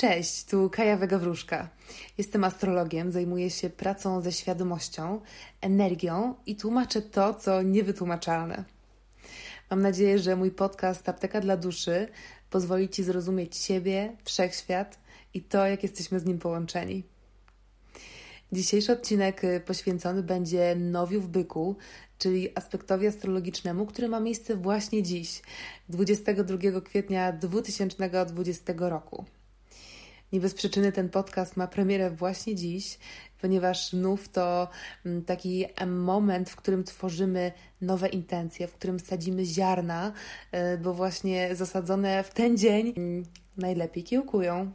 Cześć, 0.00 0.44
tu 0.44 0.70
Kaja 0.70 0.96
Wega-Wróżka. 0.96 1.68
Jestem 2.18 2.44
astrologiem, 2.44 3.12
zajmuję 3.12 3.50
się 3.50 3.70
pracą 3.70 4.20
ze 4.20 4.32
świadomością, 4.32 5.20
energią 5.60 6.34
i 6.46 6.56
tłumaczę 6.56 7.02
to, 7.02 7.34
co 7.34 7.62
niewytłumaczalne. 7.62 8.64
Mam 9.70 9.82
nadzieję, 9.82 10.18
że 10.18 10.36
mój 10.36 10.50
podcast 10.50 11.08
Apteka 11.08 11.40
dla 11.40 11.56
Duszy 11.56 12.08
pozwoli 12.50 12.88
Ci 12.88 13.02
zrozumieć 13.02 13.56
siebie, 13.56 14.16
wszechświat 14.24 14.98
i 15.34 15.42
to, 15.42 15.66
jak 15.66 15.82
jesteśmy 15.82 16.20
z 16.20 16.24
nim 16.24 16.38
połączeni. 16.38 17.04
Dzisiejszy 18.52 18.92
odcinek 18.92 19.42
poświęcony 19.66 20.22
będzie 20.22 20.76
nowiu 20.76 21.20
w 21.20 21.28
byku, 21.28 21.76
czyli 22.18 22.56
aspektowi 22.58 23.06
astrologicznemu, 23.06 23.86
który 23.86 24.08
ma 24.08 24.20
miejsce 24.20 24.56
właśnie 24.56 25.02
dziś, 25.02 25.42
22 25.88 26.80
kwietnia 26.80 27.32
2020 27.32 28.72
roku. 28.78 29.24
Nie 30.32 30.40
bez 30.40 30.54
przyczyny 30.54 30.92
ten 30.92 31.08
podcast 31.08 31.56
ma 31.56 31.66
premierę 31.66 32.10
właśnie 32.10 32.54
dziś, 32.54 32.98
ponieważ 33.40 33.92
nów 33.92 34.28
to 34.28 34.68
mm, 35.06 35.24
taki 35.24 35.66
moment, 35.86 36.50
w 36.50 36.56
którym 36.56 36.84
tworzymy 36.84 37.52
nowe 37.80 38.08
intencje, 38.08 38.68
w 38.68 38.74
którym 38.74 39.00
sadzimy 39.00 39.44
ziarna, 39.44 40.12
y, 40.74 40.78
bo 40.78 40.94
właśnie 40.94 41.56
zasadzone 41.56 42.24
w 42.24 42.30
ten 42.30 42.56
dzień 42.56 42.92
mm, 42.96 43.24
najlepiej 43.56 44.04
kiełkują. 44.04 44.72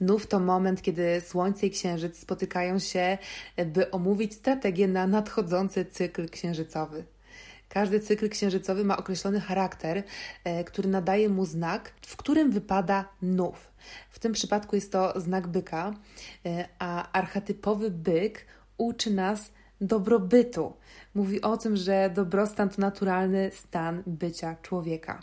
Nów 0.00 0.26
to 0.26 0.40
moment, 0.40 0.82
kiedy 0.82 1.20
Słońce 1.20 1.66
i 1.66 1.70
Księżyc 1.70 2.18
spotykają 2.18 2.78
się, 2.78 3.18
by 3.66 3.90
omówić 3.90 4.34
strategię 4.34 4.88
na 4.88 5.06
nadchodzący 5.06 5.84
cykl 5.84 6.28
księżycowy. 6.28 7.04
Każdy 7.68 8.00
cykl 8.00 8.28
księżycowy 8.28 8.84
ma 8.84 8.96
określony 8.96 9.40
charakter, 9.40 10.02
e, 10.44 10.64
który 10.64 10.88
nadaje 10.88 11.28
mu 11.28 11.44
znak, 11.44 11.92
w 12.06 12.16
którym 12.16 12.50
wypada 12.50 13.08
nów. 13.22 13.72
W 14.10 14.18
tym 14.18 14.32
przypadku 14.32 14.76
jest 14.76 14.92
to 14.92 15.20
znak 15.20 15.46
byka, 15.46 15.94
e, 16.46 16.68
a 16.78 17.12
archetypowy 17.12 17.90
byk 17.90 18.46
uczy 18.78 19.10
nas 19.10 19.52
dobrobytu. 19.80 20.72
Mówi 21.14 21.42
o 21.42 21.56
tym, 21.56 21.76
że 21.76 22.10
dobrostan 22.14 22.68
to 22.68 22.80
naturalny 22.80 23.50
stan 23.54 24.02
bycia 24.06 24.56
człowieka. 24.62 25.22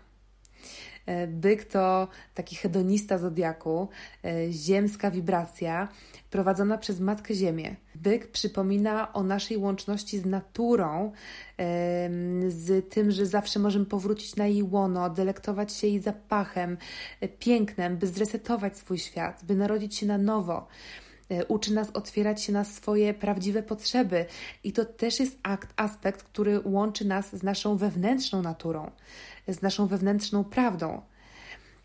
E, 1.05 1.27
byk 1.27 1.65
to 1.65 2.07
taki 2.33 2.55
hedonista 2.55 3.17
zodiaku, 3.17 3.87
e, 4.25 4.51
ziemska 4.51 5.11
wibracja 5.11 5.87
prowadzona 6.29 6.77
przez 6.77 6.99
Matkę 6.99 7.33
Ziemię. 7.33 7.75
Byk 7.95 8.27
przypomina 8.27 9.13
o 9.13 9.23
naszej 9.23 9.57
łączności 9.57 10.19
z 10.19 10.25
naturą, 10.25 11.11
z 12.47 12.89
tym, 12.89 13.11
że 13.11 13.25
zawsze 13.25 13.59
możemy 13.59 13.85
powrócić 13.85 14.35
na 14.35 14.47
jej 14.47 14.63
łono, 14.63 15.09
delektować 15.09 15.73
się 15.73 15.87
jej 15.87 15.99
zapachem, 15.99 16.77
e, 17.21 17.27
pięknem, 17.27 17.97
by 17.97 18.07
zresetować 18.07 18.77
swój 18.77 18.97
świat, 18.97 19.45
by 19.45 19.55
narodzić 19.55 19.95
się 19.95 20.05
na 20.05 20.17
nowo 20.17 20.67
uczy 21.47 21.73
nas 21.73 21.89
otwierać 21.93 22.43
się 22.43 22.53
na 22.53 22.63
swoje 22.63 23.13
prawdziwe 23.13 23.63
potrzeby. 23.63 24.25
I 24.63 24.73
to 24.73 24.85
też 24.85 25.19
jest 25.19 25.37
akt, 25.43 25.73
aspekt, 25.75 26.23
który 26.23 26.61
łączy 26.65 27.05
nas 27.05 27.35
z 27.35 27.43
naszą 27.43 27.77
wewnętrzną 27.77 28.41
naturą 28.41 28.91
z 29.47 29.61
naszą 29.61 29.87
wewnętrzną 29.87 30.43
prawdą. 30.43 31.01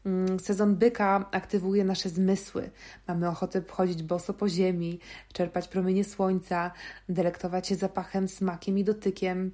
Mm, 0.07 0.41
sezon 0.41 0.77
byka 0.77 1.31
aktywuje 1.31 1.85
nasze 1.85 2.09
zmysły. 2.09 2.71
Mamy 3.09 3.29
ochotę 3.29 3.63
chodzić 3.71 4.03
boso 4.03 4.35
po 4.35 4.49
ziemi, 4.49 5.01
czerpać 5.33 5.69
promienie 5.69 6.05
słońca, 6.05 6.71
delektować 7.09 7.69
się 7.69 7.75
zapachem, 7.75 8.29
smakiem 8.29 8.79
i 8.79 8.85
dotykiem. 8.85 9.53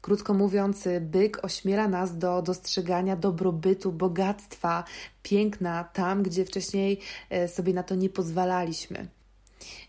Krótko 0.00 0.34
mówiąc, 0.34 0.88
byk 1.00 1.44
ośmiela 1.44 1.88
nas 1.88 2.18
do 2.18 2.42
dostrzegania 2.42 3.16
dobrobytu, 3.16 3.92
bogactwa, 3.92 4.84
piękna 5.22 5.84
tam, 5.84 6.22
gdzie 6.22 6.44
wcześniej 6.44 7.00
e, 7.30 7.48
sobie 7.48 7.74
na 7.74 7.82
to 7.82 7.94
nie 7.94 8.10
pozwalaliśmy. 8.10 9.08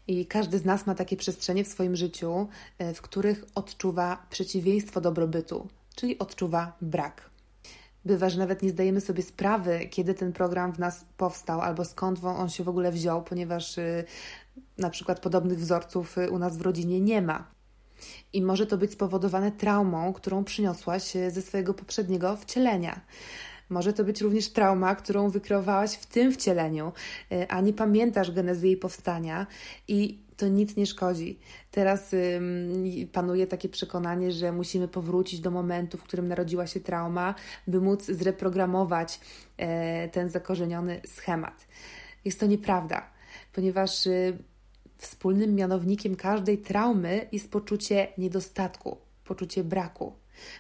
I 0.08 0.26
każdy 0.26 0.60
z 0.60 0.66
nas 0.66 0.88
ma 0.88 0.96
takie 0.96 1.18
przestrzenie 1.18 1.64
w 1.64 1.68
swoim 1.68 1.96
życiu, 1.96 2.48
e, 2.78 2.94
w 2.94 3.02
których 3.02 3.46
odczuwa 3.56 4.26
przeciwieństwo 4.30 5.02
dobrobytu, 5.02 5.68
czyli 5.96 6.20
odczuwa 6.20 6.78
brak. 6.82 7.30
Bywa, 8.06 8.30
że 8.30 8.40
nawet 8.40 8.64
nie 8.64 8.70
zdajemy 8.70 9.02
sobie 9.02 9.24
sprawy, 9.24 9.88
kiedy 9.90 10.14
ten 10.14 10.34
program 10.34 10.74
w 10.74 10.80
nas 10.80 11.06
powstał 11.18 11.62
albo 11.62 11.86
skąd 11.86 12.24
on 12.24 12.50
się 12.50 12.64
w 12.64 12.70
ogóle 12.70 12.92
wziął, 12.92 13.24
ponieważ 13.24 13.78
y, 13.78 14.04
na 14.78 14.90
przykład 14.90 15.20
podobnych 15.20 15.60
wzorców 15.60 16.18
y, 16.18 16.32
u 16.32 16.40
nas 16.40 16.58
w 16.58 16.62
rodzinie 16.62 17.02
nie 17.02 17.22
ma. 17.22 17.57
I 18.34 18.42
może 18.42 18.68
to 18.68 18.78
być 18.78 18.92
spowodowane 18.92 19.52
traumą, 19.52 20.14
którą 20.14 20.44
przyniosłaś 20.44 21.16
y, 21.16 21.32
ze 21.32 21.42
swojego 21.42 21.74
poprzedniego 21.74 22.38
wcielenia. 22.38 23.02
Może 23.70 23.94
to 23.94 24.04
być 24.04 24.22
również 24.22 24.50
trauma, 24.50 24.96
którą 24.96 25.30
wykreowałaś 25.30 25.94
w 25.94 26.06
tym 26.06 26.32
wcieleniu, 26.32 26.92
a 27.50 27.62
nie 27.62 27.74
pamiętasz 27.74 28.32
genezy 28.32 28.68
jej 28.68 28.78
powstania 28.78 29.48
i 29.88 30.28
to 30.38 30.48
nic 30.48 30.76
nie 30.76 30.86
szkodzi. 30.86 31.40
Teraz 31.72 32.16
panuje 33.12 33.48
takie 33.48 33.70
przekonanie, 33.70 34.32
że 34.32 34.52
musimy 34.52 34.88
powrócić 34.88 35.40
do 35.40 35.52
momentu, 35.52 35.98
w 35.98 36.04
którym 36.04 36.28
narodziła 36.28 36.68
się 36.68 36.80
trauma, 36.80 37.36
by 37.68 37.82
móc 37.82 38.06
zreprogramować 38.06 39.20
e, 39.58 40.10
ten 40.10 40.30
zakorzeniony 40.30 41.02
schemat. 41.06 41.68
Jest 42.26 42.40
to 42.40 42.46
nieprawda, 42.46 43.10
ponieważ 43.54 44.08
y, 44.08 44.38
wspólnym 44.98 45.56
mianownikiem 45.56 46.16
każdej 46.16 46.58
traumy 46.58 47.28
jest 47.32 47.52
poczucie 47.52 48.08
niedostatku, 48.18 48.98
poczucie 49.26 49.64
braku. 49.64 50.14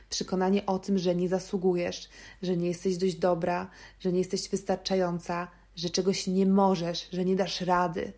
Przekonanie 0.10 0.66
o 0.66 0.80
tym, 0.80 0.98
że 0.98 1.16
nie 1.16 1.30
zasługujesz, 1.30 2.10
że 2.42 2.58
nie 2.58 2.68
jesteś 2.68 2.98
dość 2.98 3.16
dobra, 3.16 3.70
że 4.00 4.12
nie 4.12 4.20
jesteś 4.20 4.50
wystarczająca, 4.50 5.48
że 5.76 5.90
czegoś 5.90 6.28
nie 6.28 6.46
możesz, 6.46 7.10
że 7.12 7.26
nie 7.26 7.36
dasz 7.36 7.62
rady. 7.62 8.14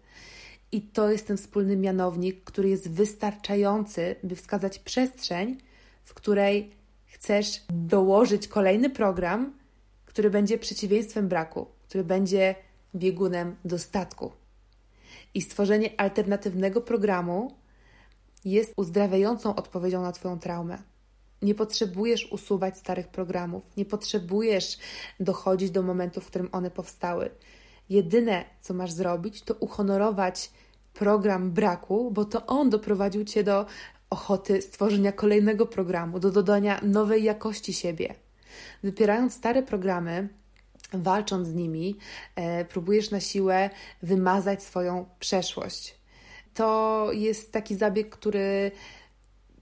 I 0.72 0.82
to 0.82 1.12
jest 1.12 1.28
ten 1.28 1.38
wspólny 1.38 1.78
mianownik, 1.78 2.44
który 2.44 2.70
jest 2.70 2.92
wystarczający, 2.92 4.16
by 4.24 4.36
wskazać 4.36 4.80
przestrzeń, 4.80 5.58
w 6.04 6.14
której 6.14 6.72
chcesz 7.06 7.64
dołożyć 7.70 8.48
kolejny 8.48 8.90
program, 8.90 9.54
który 10.06 10.30
będzie 10.30 10.58
przeciwieństwem 10.58 11.28
braku, 11.28 11.66
który 11.88 12.04
będzie 12.04 12.56
biegunem 12.96 13.56
dostatku. 13.66 14.32
I 15.34 15.42
stworzenie 15.42 16.02
alternatywnego 16.02 16.82
programu 16.82 17.56
jest 18.46 18.74
uzdrawiającą 18.78 19.56
odpowiedzią 19.56 20.02
na 20.02 20.12
Twoją 20.12 20.40
traumę. 20.40 20.78
Nie 21.42 21.56
potrzebujesz 21.56 22.32
usuwać 22.32 22.78
starych 22.78 23.08
programów, 23.08 23.64
nie 23.78 23.86
potrzebujesz 23.86 24.78
dochodzić 25.20 25.72
do 25.72 25.84
momentu, 25.84 26.22
w 26.22 26.28
którym 26.28 26.50
one 26.52 26.72
powstały. 26.72 27.30
Jedyne, 27.90 28.46
co 28.62 28.74
masz 28.74 28.92
zrobić, 28.92 29.42
to 29.42 29.54
uhonorować 29.54 30.52
program 30.94 31.52
braku, 31.52 32.12
bo 32.12 32.26
to 32.26 32.46
on 32.46 32.70
doprowadził 32.70 33.24
cię 33.24 33.44
do 33.44 33.66
ochoty 34.10 34.62
stworzenia 34.62 35.12
kolejnego 35.12 35.66
programu, 35.66 36.20
do 36.20 36.32
dodania 36.32 36.80
nowej 36.84 37.24
jakości 37.24 37.74
siebie. 37.74 38.16
Wypierając 38.84 39.34
stare 39.34 39.64
programy, 39.64 40.30
walcząc 40.94 41.48
z 41.48 41.54
nimi, 41.54 41.98
e, 42.36 42.66
próbujesz 42.66 43.12
na 43.12 43.20
siłę 43.20 43.70
wymazać 44.02 44.64
swoją 44.64 45.06
przeszłość. 45.20 45.96
To 46.54 47.08
jest 47.14 47.52
taki 47.52 47.76
zabieg, 47.76 48.10
który 48.10 48.72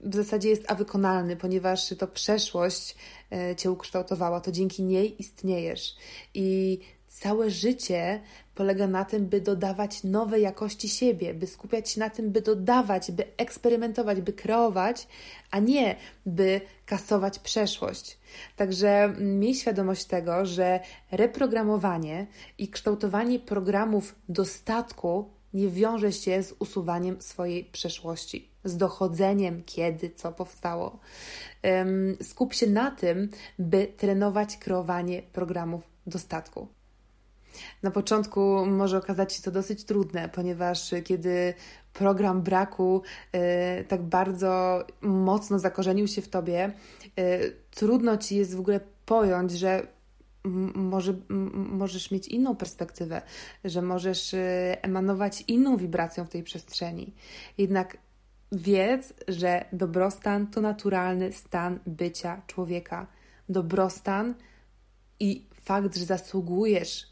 w 0.00 0.14
zasadzie 0.14 0.48
jest 0.48 0.70
awykonalny, 0.70 1.36
ponieważ 1.36 1.94
to 1.98 2.06
przeszłość 2.06 2.96
e, 3.32 3.56
cię 3.56 3.70
ukształtowała, 3.70 4.40
to 4.40 4.52
dzięki 4.52 4.82
niej 4.82 5.20
istniejesz. 5.22 5.96
I 6.34 6.78
Całe 7.22 7.50
życie 7.50 8.20
polega 8.54 8.86
na 8.86 9.04
tym, 9.04 9.26
by 9.26 9.40
dodawać 9.40 10.04
nowe 10.04 10.40
jakości 10.40 10.88
siebie, 10.88 11.34
by 11.34 11.46
skupiać 11.46 11.90
się 11.90 12.00
na 12.00 12.10
tym, 12.10 12.30
by 12.30 12.40
dodawać, 12.40 13.10
by 13.12 13.24
eksperymentować, 13.36 14.20
by 14.20 14.32
kreować, 14.32 15.08
a 15.50 15.58
nie 15.58 15.96
by 16.26 16.60
kasować 16.86 17.38
przeszłość. 17.38 18.18
Także 18.56 19.14
miej 19.20 19.54
świadomość 19.54 20.04
tego, 20.04 20.46
że 20.46 20.80
reprogramowanie 21.10 22.26
i 22.58 22.68
kształtowanie 22.68 23.38
programów 23.38 24.14
dostatku 24.28 25.30
nie 25.54 25.68
wiąże 25.68 26.12
się 26.12 26.42
z 26.42 26.54
usuwaniem 26.58 27.22
swojej 27.22 27.64
przeszłości, 27.64 28.50
z 28.64 28.76
dochodzeniem, 28.76 29.62
kiedy, 29.66 30.10
co 30.10 30.32
powstało. 30.32 30.98
Skup 32.22 32.54
się 32.54 32.66
na 32.66 32.90
tym, 32.90 33.28
by 33.58 33.86
trenować 33.96 34.56
kreowanie 34.56 35.22
programów 35.22 35.82
dostatku. 36.06 36.77
Na 37.82 37.90
początku 37.90 38.66
może 38.66 38.98
okazać 38.98 39.32
się 39.32 39.42
to 39.42 39.50
dosyć 39.50 39.84
trudne, 39.84 40.28
ponieważ 40.28 40.94
kiedy 41.04 41.54
program 41.92 42.42
braku 42.42 43.02
y, 43.80 43.84
tak 43.84 44.02
bardzo 44.02 44.84
mocno 45.00 45.58
zakorzenił 45.58 46.08
się 46.08 46.22
w 46.22 46.28
tobie, 46.28 46.72
y, 47.18 47.56
trudno 47.70 48.16
ci 48.16 48.36
jest 48.36 48.56
w 48.56 48.60
ogóle 48.60 48.80
pojąć, 49.06 49.52
że 49.52 49.86
może, 50.74 51.14
możesz 51.54 52.10
mieć 52.10 52.28
inną 52.28 52.56
perspektywę, 52.56 53.22
że 53.64 53.82
możesz 53.82 54.34
y, 54.34 54.76
emanować 54.82 55.44
inną 55.48 55.76
wibracją 55.76 56.24
w 56.24 56.28
tej 56.28 56.42
przestrzeni. 56.42 57.14
Jednak 57.58 57.96
wiedz, 58.52 59.14
że 59.28 59.64
dobrostan 59.72 60.46
to 60.46 60.60
naturalny 60.60 61.32
stan 61.32 61.78
bycia 61.86 62.42
człowieka. 62.46 63.06
Dobrostan 63.48 64.34
i 65.20 65.46
fakt, 65.62 65.96
że 65.96 66.04
zasługujesz 66.04 67.02
e, 67.02 67.07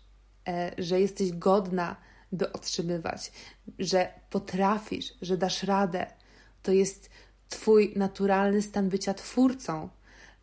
że 0.78 1.00
jesteś 1.00 1.32
godna, 1.32 1.96
by 2.32 2.52
otrzymywać, 2.52 3.32
że 3.78 4.08
potrafisz, 4.30 5.14
że 5.22 5.36
dasz 5.36 5.62
radę. 5.62 6.06
To 6.62 6.72
jest 6.72 7.10
Twój 7.48 7.92
naturalny 7.96 8.62
stan 8.62 8.88
bycia 8.88 9.14
twórcą. 9.14 9.88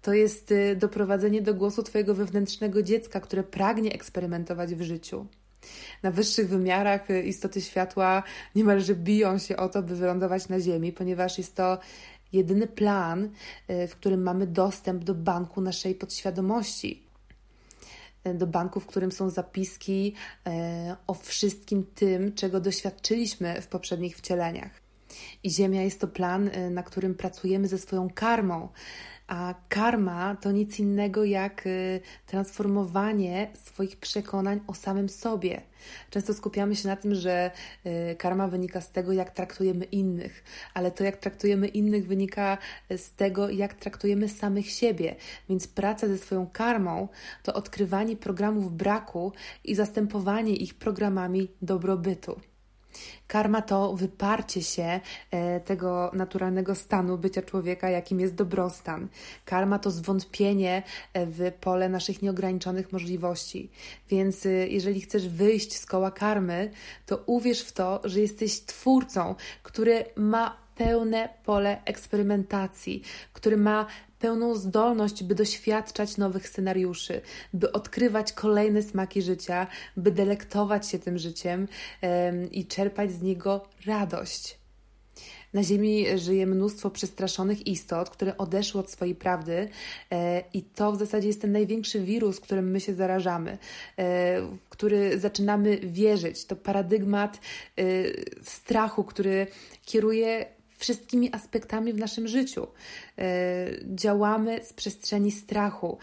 To 0.02 0.14
jest 0.14 0.52
y, 0.52 0.76
doprowadzenie 0.76 1.42
do 1.42 1.54
głosu 1.54 1.84
Twojego 1.84 2.16
wewnętrznego 2.16 2.84
dziecka, 2.84 3.20
które 3.20 3.44
pragnie 3.44 3.94
eksperymentować 3.94 4.76
w 4.76 4.82
życiu. 4.82 5.26
Na 6.04 6.12
wyższych 6.12 6.50
wymiarach 6.50 7.10
y, 7.10 7.24
istoty 7.24 7.62
światła 7.62 8.24
niemalże 8.56 8.96
biją 8.96 9.38
się 9.38 9.58
o 9.58 9.70
to, 9.70 9.84
by 9.84 9.96
wylądować 9.96 10.50
na 10.50 10.60
Ziemi, 10.60 10.92
ponieważ 10.92 11.38
jest 11.38 11.56
to 11.56 11.78
jedyny 12.34 12.68
plan, 12.68 13.30
y, 13.70 13.88
w 13.88 13.96
którym 13.96 14.24
mamy 14.24 14.48
dostęp 14.48 15.04
do 15.04 15.16
banku 15.16 15.62
naszej 15.62 15.96
podświadomości. 15.96 17.03
Do 18.36 18.48
banku, 18.48 18.80
w 18.80 18.86
którym 18.86 19.12
są 19.12 19.30
zapiski 19.30 20.14
o 21.08 21.14
wszystkim 21.14 21.86
tym, 21.96 22.34
czego 22.34 22.60
doświadczyliśmy 22.60 23.62
w 23.62 23.68
poprzednich 23.68 24.18
wcieleniach. 24.18 24.72
I 25.44 25.52
Ziemia 25.52 25.82
jest 25.82 26.02
to 26.02 26.08
plan, 26.08 26.50
na 26.72 26.84
którym 26.84 27.16
pracujemy 27.16 27.68
ze 27.68 27.78
swoją 27.78 28.10
karmą, 28.10 28.70
a 29.28 29.54
karma 29.70 30.36
to 30.36 30.52
nic 30.52 30.80
innego 30.80 31.24
jak 31.24 31.68
y, 31.68 32.02
transformowanie 32.26 33.52
swoich 33.54 33.98
przekonań 33.98 34.60
o 34.68 34.74
samym 34.74 35.10
sobie. 35.10 35.62
Często 36.10 36.34
skupiamy 36.34 36.76
się 36.76 36.88
na 36.88 36.96
tym, 36.96 37.16
że 37.16 37.52
y, 37.86 38.16
karma 38.16 38.48
wynika 38.48 38.82
z 38.82 38.92
tego, 38.92 39.14
jak 39.14 39.32
traktujemy 39.32 39.86
innych, 39.86 40.44
ale 40.74 40.92
to, 40.92 41.04
jak 41.04 41.18
traktujemy 41.18 41.68
innych, 41.68 42.08
wynika 42.08 42.58
z 42.98 43.12
tego, 43.12 43.50
jak 43.50 43.74
traktujemy 43.74 44.30
samych 44.30 44.70
siebie. 44.70 45.16
Więc 45.50 45.68
praca 45.68 46.08
ze 46.08 46.18
swoją 46.18 46.48
karmą 46.48 47.08
to 47.44 47.54
odkrywanie 47.54 48.16
programów 48.16 48.74
braku 48.74 49.32
i 49.64 49.76
zastępowanie 49.76 50.56
ich 50.56 50.74
programami 50.74 51.52
dobrobytu. 51.62 52.53
Karma 53.34 53.62
to 53.62 53.94
wyparcie 53.96 54.64
się 54.64 55.00
e, 55.32 55.60
tego 55.60 56.12
naturalnego 56.14 56.76
stanu 56.76 57.18
bycia 57.18 57.42
człowieka, 57.42 57.90
jakim 57.90 58.20
jest 58.20 58.36
dobrostan. 58.36 59.08
Karma 59.46 59.80
to 59.80 59.92
zwątpienie 59.92 60.84
e, 61.14 61.26
w 61.26 61.52
pole 61.62 61.90
naszych 61.90 62.22
nieograniczonych 62.22 62.92
możliwości. 62.92 63.70
Więc 64.10 64.46
e, 64.46 64.50
jeżeli 64.50 65.02
chcesz 65.02 65.28
wyjść 65.28 65.78
z 65.78 65.86
koła 65.86 66.12
karmy, 66.12 66.72
to 67.06 67.24
uwierz 67.26 67.62
w 67.62 67.72
to, 67.72 68.02
że 68.04 68.20
jesteś 68.20 68.62
twórcą, 68.62 69.36
który 69.64 70.06
ma 70.16 70.63
pełne 70.76 71.30
pole 71.46 71.82
eksperymentacji, 71.86 73.02
który 73.34 73.58
ma 73.58 73.86
pełną 74.20 74.56
zdolność, 74.56 75.24
by 75.24 75.36
doświadczać 75.36 76.18
nowych 76.18 76.48
scenariuszy, 76.48 77.22
by 77.54 77.72
odkrywać 77.72 78.34
kolejne 78.34 78.82
smaki 78.82 79.22
życia, 79.22 79.68
by 79.98 80.12
delektować 80.12 80.90
się 80.90 81.00
tym 81.00 81.18
życiem 81.18 81.68
i 82.52 82.68
czerpać 82.68 83.12
z 83.12 83.22
niego 83.22 83.68
radość. 83.86 84.64
Na 85.54 85.64
Ziemi 85.64 86.06
żyje 86.16 86.48
mnóstwo 86.48 86.90
przestraszonych 86.90 87.68
istot, 87.68 88.10
które 88.10 88.38
odeszły 88.38 88.82
od 88.82 88.92
swojej 88.92 89.16
prawdy, 89.16 89.70
e, 90.12 90.44
i 90.54 90.62
to 90.62 90.92
w 90.92 91.00
zasadzie 91.00 91.28
jest 91.28 91.42
ten 91.42 91.52
największy 91.52 92.00
wirus, 92.00 92.40
którym 92.40 92.72
my 92.72 92.80
się 92.80 92.94
zarażamy, 92.94 93.58
e, 93.98 94.58
który 94.70 95.20
zaczynamy 95.20 95.78
wierzyć. 95.78 96.46
To 96.46 96.56
paradygmat 96.56 97.40
e, 97.78 97.84
strachu, 98.44 99.04
który 99.04 99.48
kieruje 99.86 100.46
wszystkimi 100.84 101.30
aspektami 101.34 101.94
w 101.94 101.98
naszym 101.98 102.28
życiu. 102.28 102.68
E, 103.18 103.26
działamy 103.96 104.60
z 104.64 104.74
przestrzeni 104.74 105.32
strachu. 105.32 105.98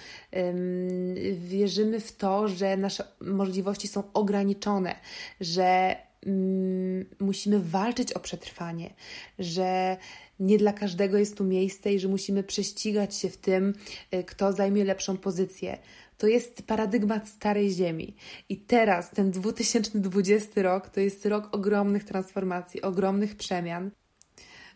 Wierzymy 1.35 2.01
w 2.01 2.13
to, 2.13 2.49
że 2.49 2.77
nasze 2.77 3.05
możliwości 3.21 3.89
są 3.89 4.03
ograniczone, 4.13 4.95
że 5.41 5.97
mm, 6.27 7.05
musimy 7.21 7.61
walczyć 7.61 8.13
o 8.13 8.21
przetrwanie, 8.21 8.95
że 9.39 9.97
nie 10.41 10.59
dla 10.59 10.73
każdego 10.73 11.19
jest 11.19 11.37
tu 11.37 11.45
miejsce 11.45 11.93
i 11.93 12.01
że 12.01 12.09
musimy 12.09 12.43
prześcigać 12.43 13.17
się 13.17 13.29
w 13.31 13.37
tym, 13.37 13.75
e, 14.11 14.25
kto 14.25 14.53
zajmie 14.53 14.85
lepszą 14.85 15.17
pozycję. 15.17 15.79
To 16.19 16.27
jest 16.27 16.63
paradygmat 16.63 17.29
starej 17.29 17.71
ziemi. 17.71 18.15
I 18.49 18.57
teraz, 18.57 19.11
ten 19.11 19.31
2020 19.31 20.63
rok, 20.63 20.89
to 20.89 21.01
jest 21.01 21.27
rok 21.27 21.49
ogromnych 21.53 22.05
transformacji, 22.05 22.83
ogromnych 22.83 23.37
przemian. 23.37 23.91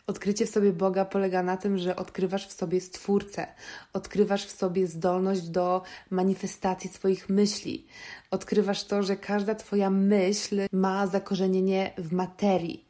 Odkrycie 0.07 0.47
w 0.47 0.51
sobie 0.51 0.73
Boga 0.73 1.05
polega 1.05 1.43
na 1.43 1.57
tym, 1.57 1.79
że 1.79 1.97
odkrywasz 1.97 2.49
w 2.49 2.53
sobie 2.53 2.81
Stwórcę, 2.81 3.47
odkrywasz 3.93 4.47
w 4.47 4.51
sobie 4.51 4.87
zdolność 4.87 5.49
do 5.49 5.83
manifestacji 6.11 6.91
swoich 6.91 7.29
myśli, 7.29 7.87
odkrywasz 8.31 8.85
to, 8.85 9.03
że 9.03 9.17
każda 9.17 9.55
Twoja 9.55 9.91
myśl 9.91 10.61
ma 10.73 11.07
zakorzenienie 11.07 11.93
w 11.99 12.13
materii. 12.13 12.89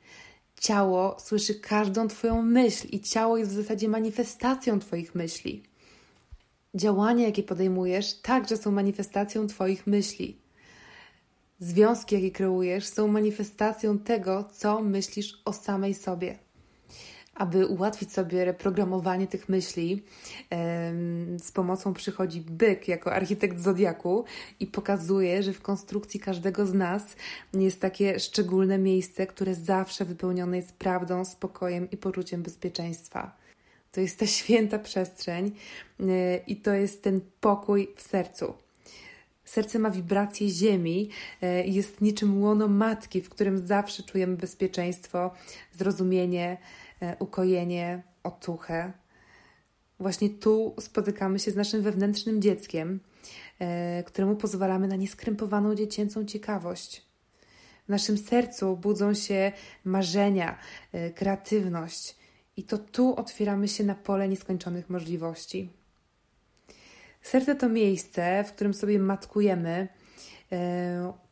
Ciało 0.60 1.16
słyszy 1.20 1.54
każdą 1.54 2.08
Twoją 2.08 2.42
myśl 2.42 2.88
i 2.90 3.00
ciało 3.00 3.38
jest 3.38 3.50
w 3.50 3.62
zasadzie 3.62 3.88
manifestacją 3.88 4.80
Twoich 4.80 5.14
myśli. 5.14 5.62
Działania, 6.74 7.26
jakie 7.26 7.42
podejmujesz, 7.42 8.14
także 8.14 8.56
są 8.56 8.70
manifestacją 8.70 9.46
Twoich 9.46 9.86
myśli. 9.86 10.38
Związki, 11.58 12.14
jakie 12.14 12.30
kreujesz, 12.30 12.86
są 12.86 13.08
manifestacją 13.08 13.98
tego, 13.98 14.44
co 14.52 14.80
myślisz 14.82 15.42
o 15.44 15.52
samej 15.52 15.94
sobie 15.94 16.43
aby 17.34 17.66
ułatwić 17.66 18.12
sobie 18.12 18.44
reprogramowanie 18.44 19.26
tych 19.26 19.48
myśli, 19.48 20.02
z 21.38 21.52
pomocą 21.52 21.94
przychodzi 21.94 22.40
byk 22.40 22.88
jako 22.88 23.12
architekt 23.12 23.60
zodiaku 23.60 24.24
i 24.60 24.66
pokazuje, 24.66 25.42
że 25.42 25.52
w 25.52 25.60
konstrukcji 25.60 26.20
każdego 26.20 26.66
z 26.66 26.74
nas 26.74 27.16
jest 27.54 27.80
takie 27.80 28.20
szczególne 28.20 28.78
miejsce, 28.78 29.26
które 29.26 29.54
zawsze 29.54 30.04
wypełnione 30.04 30.56
jest 30.56 30.72
prawdą, 30.72 31.24
spokojem 31.24 31.90
i 31.90 31.96
poczuciem 31.96 32.42
bezpieczeństwa. 32.42 33.36
To 33.92 34.00
jest 34.00 34.18
ta 34.18 34.26
święta 34.26 34.78
przestrzeń 34.78 35.52
e, 36.00 36.36
i 36.36 36.56
to 36.56 36.72
jest 36.72 37.02
ten 37.02 37.20
pokój 37.40 37.88
w 37.96 38.02
sercu. 38.02 38.54
Serce 39.44 39.78
ma 39.78 39.90
wibrację 39.90 40.48
ziemi, 40.48 41.10
e, 41.42 41.66
jest 41.66 42.00
niczym 42.00 42.42
łono 42.42 42.68
matki, 42.68 43.22
w 43.22 43.28
którym 43.28 43.66
zawsze 43.66 44.02
czujemy 44.02 44.36
bezpieczeństwo, 44.36 45.30
zrozumienie, 45.72 46.56
ukojenie, 47.18 48.02
otuchę. 48.22 48.92
Właśnie 50.00 50.30
tu 50.30 50.74
spotykamy 50.80 51.38
się 51.38 51.50
z 51.50 51.56
naszym 51.56 51.82
wewnętrznym 51.82 52.42
dzieckiem, 52.42 53.00
e, 53.58 54.02
któremu 54.02 54.36
pozwalamy 54.36 54.88
na 54.88 54.96
nieskrępowaną 54.96 55.74
dziecięcą 55.74 56.24
ciekawość. 56.24 57.06
W 57.86 57.88
naszym 57.88 58.18
sercu 58.18 58.76
budzą 58.76 59.14
się 59.14 59.52
marzenia, 59.84 60.58
e, 60.92 61.10
kreatywność, 61.10 62.16
i 62.56 62.62
to 62.62 62.78
tu 62.78 63.16
otwieramy 63.16 63.68
się 63.68 63.84
na 63.84 63.94
pole 63.94 64.28
nieskończonych 64.28 64.90
możliwości. 64.90 65.70
Serce 67.22 67.54
to 67.54 67.68
miejsce, 67.68 68.44
w 68.44 68.52
którym 68.52 68.74
sobie 68.74 68.98
matkujemy, 68.98 69.88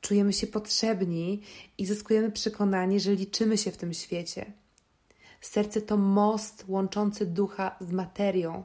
czujemy 0.01 0.33
się 0.33 0.47
potrzebni 0.47 1.43
i 1.79 1.87
zyskujemy 1.87 2.31
przekonanie, 2.31 3.01
że 3.01 3.15
liczymy 3.15 3.59
się 3.59 3.71
w 3.71 3.77
tym 3.77 3.95
świecie. 3.95 4.53
Serce 5.43 5.81
to 5.81 5.97
most 5.97 6.65
łączący 6.69 7.27
ducha 7.27 7.77
z 7.81 7.93
materią. 7.93 8.65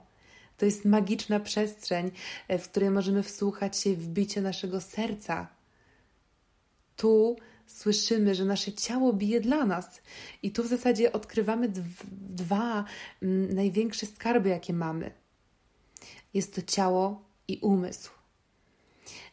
To 0.58 0.66
jest 0.66 0.86
magiczna 0.86 1.40
przestrzeń, 1.40 2.12
e, 2.48 2.60
w 2.60 2.70
której 2.70 2.90
możemy 2.90 3.24
wsłuchać 3.24 3.78
się 3.78 3.96
w 3.96 4.08
bicie 4.08 4.42
naszego 4.42 4.82
serca. 4.82 5.48
Tu 6.96 7.36
słyszymy, 7.68 8.36
że 8.36 8.46
nasze 8.46 8.74
ciało 8.74 9.14
bije 9.14 9.42
dla 9.42 9.66
nas. 9.66 10.02
I 10.44 10.52
tu 10.52 10.64
w 10.64 10.68
zasadzie 10.68 11.14
odkrywamy 11.14 11.72
dwa 12.12 12.86
mm, 13.22 13.54
największe 13.56 14.06
skarby, 14.06 14.50
jakie 14.50 14.74
mamy. 14.74 15.12
Jest 16.34 16.56
to 16.56 16.62
ciało 16.62 17.22
i 17.48 17.60
umysł. 17.62 18.17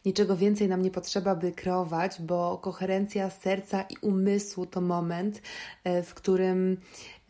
Niczego 0.05 0.37
więcej 0.37 0.69
nam 0.69 0.83
nie 0.83 0.91
potrzeba, 0.91 1.35
by 1.35 1.53
kreować, 1.53 2.23
bo 2.23 2.59
koherencja 2.59 3.31
serca 3.31 3.83
i 3.83 3.97
umysłu 4.01 4.67
to 4.67 4.81
moment, 4.81 5.43
e, 5.85 6.03
w 6.03 6.15
którym 6.15 6.77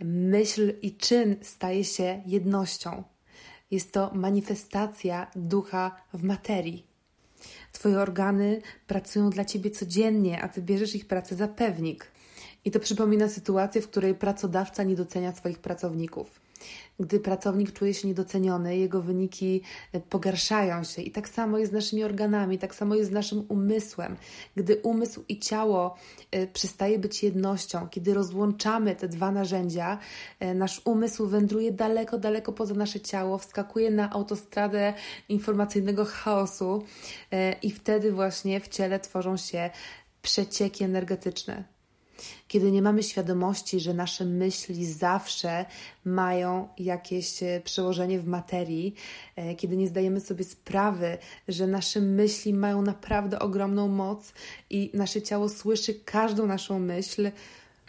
myśl 0.04 0.74
i 0.82 0.96
czyn 0.96 1.36
staje 1.42 1.84
się 1.84 2.22
jednością. 2.26 3.04
Jest 3.70 3.92
to 3.92 4.10
manifestacja 4.14 5.30
ducha 5.36 5.96
w 6.14 6.22
materii. 6.22 6.86
Twoje 7.72 7.98
organy 8.00 8.62
pracują 8.86 9.30
dla 9.30 9.44
ciebie 9.44 9.70
codziennie, 9.70 10.42
a 10.42 10.48
ty 10.48 10.62
bierzesz 10.62 10.94
ich 10.94 11.06
pracę 11.06 11.36
za 11.36 11.48
pewnik. 11.48 12.12
I 12.64 12.70
to 12.70 12.80
przypomina 12.80 13.28
sytuację, 13.28 13.82
w 13.82 13.88
której 13.88 14.14
pracodawca 14.14 14.82
nie 14.82 14.94
docenia 14.94 15.32
swoich 15.32 15.58
pracowników. 15.58 16.43
Gdy 17.00 17.20
pracownik 17.20 17.72
czuje 17.72 17.94
się 17.94 18.08
niedoceniony, 18.08 18.76
jego 18.76 19.02
wyniki 19.02 19.60
e, 19.92 20.00
pogarszają 20.00 20.84
się. 20.84 21.02
I 21.02 21.10
tak 21.10 21.28
samo 21.28 21.58
jest 21.58 21.72
z 21.72 21.74
naszymi 21.74 22.04
organami, 22.04 22.58
tak 22.58 22.74
samo 22.74 22.94
jest 22.94 23.10
z 23.10 23.12
naszym 23.12 23.44
umysłem. 23.48 24.16
Gdy 24.56 24.76
umysł 24.76 25.24
i 25.28 25.38
ciało 25.38 25.96
e, 26.30 26.46
przestaje 26.46 26.98
być 26.98 27.22
jednością, 27.22 27.88
kiedy 27.88 28.14
rozłączamy 28.14 28.96
te 28.96 29.08
dwa 29.08 29.30
narzędzia, 29.30 29.98
e, 30.40 30.54
nasz 30.54 30.80
umysł 30.84 31.26
wędruje 31.26 31.72
daleko, 31.72 32.18
daleko 32.18 32.52
poza 32.52 32.74
nasze 32.74 33.00
ciało, 33.00 33.38
wskakuje 33.38 33.90
na 33.90 34.10
autostradę 34.10 34.94
informacyjnego 35.28 36.04
chaosu 36.04 36.82
i 37.62 37.70
wtedy 37.70 38.12
właśnie 38.12 38.60
w 38.60 38.68
ciele 38.68 39.00
tworzą 39.00 39.36
się 39.36 39.70
przecieki 40.22 40.84
energetyczne 40.84 41.73
kiedy 42.48 42.70
nie 42.70 42.82
mamy 42.82 43.02
świadomości, 43.02 43.80
że 43.80 43.94
nasze 43.94 44.24
myśli 44.24 44.86
zawsze 44.86 45.64
mają 46.04 46.68
jakieś 46.78 47.42
e, 47.42 47.60
przełożenie 47.64 48.20
w 48.20 48.26
materii, 48.26 48.94
e, 49.36 49.54
kiedy 49.54 49.76
nie 49.76 49.88
zdajemy 49.88 50.20
sobie 50.20 50.44
sprawy, 50.44 51.18
że 51.48 51.66
nasze 51.66 52.00
myśli 52.00 52.54
mają 52.54 52.82
naprawdę 52.82 53.38
ogromną 53.38 53.88
moc 53.88 54.32
i 54.70 54.90
nasze 54.94 55.22
ciało 55.22 55.48
słyszy 55.48 55.94
każdą 55.94 56.46
naszą 56.46 56.78
myśl, 56.78 57.30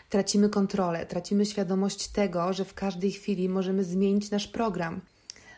tracimy 0.09 0.49
kontrolę, 0.49 1.05
tracimy 1.05 1.45
świadomość 1.45 2.07
tego, 2.07 2.53
że 2.53 2.65
w 2.65 2.73
każdej 2.73 3.11
chwili 3.11 3.49
możemy 3.49 3.83
zmienić 3.83 4.31
nasz 4.31 4.47
program. 4.47 5.01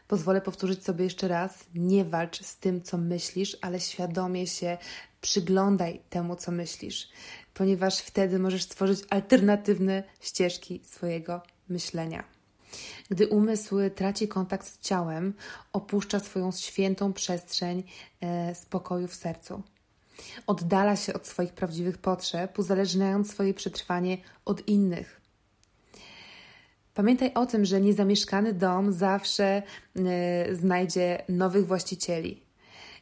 Pozwolę 0.07 0.41
powtórzyć 0.41 0.83
sobie 0.83 1.03
jeszcze 1.03 1.27
raz: 1.27 1.65
nie 1.75 2.05
walcz 2.05 2.41
z 2.43 2.57
tym, 2.57 2.81
co 2.81 2.97
myślisz, 2.97 3.57
ale 3.61 3.79
świadomie 3.79 4.47
się 4.47 4.77
przyglądaj 5.21 6.01
temu, 6.09 6.35
co 6.35 6.51
myślisz 6.51 7.09
ponieważ 7.57 7.99
wtedy 7.99 8.39
możesz 8.39 8.63
stworzyć 8.63 8.99
alternatywne 9.09 10.03
ścieżki 10.19 10.81
swojego 10.83 11.41
myślenia. 11.69 12.23
Gdy 13.09 13.27
umysł 13.27 13.75
traci 13.95 14.27
kontakt 14.27 14.67
z 14.67 14.79
ciałem, 14.79 15.33
opuszcza 15.73 16.19
swoją 16.19 16.51
świętą 16.51 17.13
przestrzeń 17.13 17.83
e, 18.21 18.55
spokoju 18.55 19.07
w 19.07 19.15
sercu. 19.15 19.63
Oddala 20.47 20.95
się 20.95 21.13
od 21.13 21.27
swoich 21.27 21.53
prawdziwych 21.53 21.97
potrzeb, 21.97 22.59
uzależniając 22.59 23.31
swoje 23.31 23.53
przetrwanie 23.53 24.17
od 24.45 24.67
innych. 24.67 25.21
Pamiętaj 26.97 27.31
o 27.33 27.45
tym, 27.45 27.65
że 27.65 27.81
niezamieszkany 27.81 28.53
dom 28.53 28.93
zawsze 28.93 29.63
e, 29.95 30.55
znajdzie 30.55 31.23
nowych 31.29 31.67
właścicieli. 31.67 32.41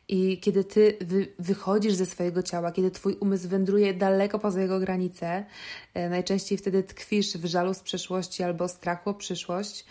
I 0.08 0.40
kiedy 0.40 0.64
ty 0.64 0.98
wy, 1.02 1.28
wychodzisz 1.40 1.94
ze 1.94 2.06
swojego 2.06 2.44
ciała, 2.44 2.72
kiedy 2.72 2.92
twój 2.92 3.16
umysł 3.20 3.50
wędruje 3.50 3.94
daleko 3.94 4.40
poza 4.40 4.62
jego 4.62 4.80
granice, 4.80 5.46
e, 5.94 6.10
najczęściej 6.10 6.58
wtedy 6.58 6.84
tkwisz 6.84 7.38
w 7.38 7.46
żalu 7.46 7.74
z 7.74 7.80
przeszłości 7.80 8.44
albo 8.44 8.68
strachu 8.68 9.10
o 9.10 9.14
przyszłość, 9.14 9.86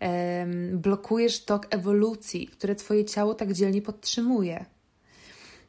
e, 0.00 0.46
blokujesz 0.72 1.44
tok 1.44 1.66
ewolucji, 1.70 2.46
które 2.46 2.74
twoje 2.74 3.04
ciało 3.04 3.34
tak 3.34 3.52
dzielnie 3.52 3.82
podtrzymuje. 3.82 4.64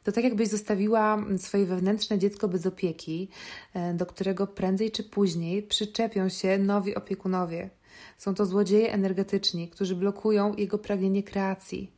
To 0.02 0.12
tak 0.12 0.24
jakbyś 0.24 0.48
zostawiła 0.48 1.24
swoje 1.38 1.66
wewnętrzne 1.66 2.18
dziecko 2.18 2.48
bez 2.48 2.66
opieki, 2.66 3.28
e, 3.74 3.94
do 3.94 4.06
którego 4.06 4.46
prędzej 4.46 4.90
czy 4.90 5.04
później 5.04 5.62
przyczepią 5.62 6.28
się 6.28 6.58
nowi 6.58 6.94
opiekunowie. 6.94 7.70
Są 8.18 8.34
to 8.34 8.46
złodzieje 8.46 8.92
energetyczni, 8.92 9.68
którzy 9.68 9.96
blokują 9.96 10.56
jego 10.56 10.78
pragnienie 10.78 11.22
kreacji. 11.22 11.92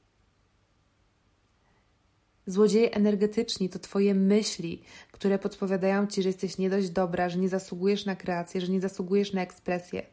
Złodzieje 2.47 2.95
energetyczni 2.95 3.69
to 3.69 3.79
Twoje 3.79 4.15
myśli, 4.15 4.83
które 5.13 5.39
podpowiadają 5.39 6.07
Ci, 6.07 6.23
że 6.23 6.29
jesteś 6.29 6.59
nie 6.59 6.71
dość 6.71 6.91
dobra, 6.91 7.29
że 7.29 7.39
nie 7.39 7.49
zasługujesz 7.49 8.07
na 8.07 8.17
kreację, 8.17 8.61
że 8.61 8.73
nie 8.73 8.81
zasługujesz 8.81 9.33
na 9.33 9.43
ekspresję. 9.43 10.07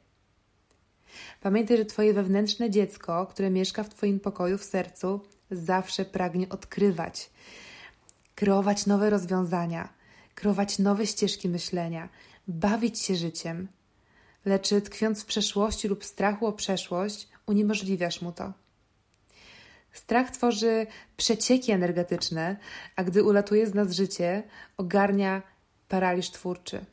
Pamiętaj, 1.41 1.77
że 1.77 1.85
Twoje 1.85 2.13
wewnętrzne 2.13 2.69
dziecko, 2.69 3.25
które 3.25 3.49
mieszka 3.49 3.83
w 3.83 3.89
Twoim 3.89 4.19
pokoju 4.19 4.57
w 4.57 4.63
sercu, 4.63 5.21
zawsze 5.51 6.05
pragnie 6.05 6.49
odkrywać, 6.49 7.29
kreować 8.39 8.85
nowe 8.85 9.09
rozwiązania, 9.09 9.89
kreować 10.35 10.79
nowe 10.79 11.07
ścieżki 11.07 11.49
myślenia, 11.49 12.09
bawić 12.47 12.99
się 12.99 13.15
życiem. 13.15 13.67
Lecz 14.45 14.69
tkwiąc 14.83 15.21
w 15.21 15.25
przeszłości 15.25 15.87
lub 15.87 16.05
strachu 16.05 16.47
o 16.47 16.53
przeszłość, 16.53 17.27
uniemożliwiasz 17.45 18.21
mu 18.21 18.31
to. 18.31 18.53
Strach 19.91 20.31
tworzy 20.31 20.87
przecieki 21.17 21.71
energetyczne, 21.71 22.57
a 22.95 23.03
gdy 23.03 23.23
ulatuje 23.23 23.67
z 23.67 23.73
nas 23.73 23.91
życie, 23.91 24.43
ogarnia 24.77 25.41
paraliż 25.89 26.31
twórczy. 26.31 26.85